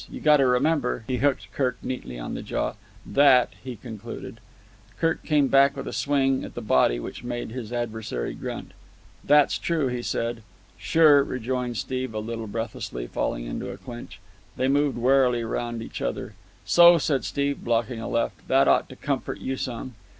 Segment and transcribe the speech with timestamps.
[0.09, 4.39] You gotta remember"—he hooked Kirk neatly on the jaw—"that" he concluded.
[4.99, 8.71] Kirk came back with a swing at the body which made his adversary grunt.
[9.23, 10.41] "That's true," he said.
[10.75, 14.19] "Sure," rejoined Steve a little breathlessly, falling into a clinch.
[14.57, 16.33] They moved warily round each other.
[16.65, 19.93] "So," said Steve, blocking a left, "that ought to comfort you some."